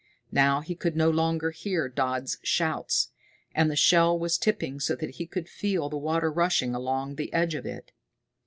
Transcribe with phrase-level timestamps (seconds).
[0.31, 3.09] Now he could no longer hear Dodd's shouts,
[3.53, 7.31] and the shell was tipping so that he could feel the water rushing along the
[7.31, 7.91] edge of it.